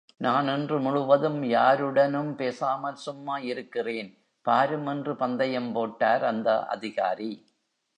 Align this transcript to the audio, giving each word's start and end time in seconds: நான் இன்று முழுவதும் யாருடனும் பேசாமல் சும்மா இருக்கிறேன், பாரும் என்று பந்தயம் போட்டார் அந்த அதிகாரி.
நான் 0.17 0.47
இன்று 0.47 0.77
முழுவதும் 0.79 1.37
யாருடனும் 1.49 2.31
பேசாமல் 2.35 2.99
சும்மா 3.05 3.35
இருக்கிறேன், 3.51 4.09
பாரும் 4.45 4.87
என்று 4.87 5.13
பந்தயம் 5.15 5.71
போட்டார் 5.71 6.23
அந்த 6.23 6.49
அதிகாரி. 6.67 7.31